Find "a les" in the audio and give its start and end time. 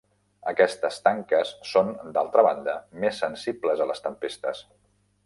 3.87-4.03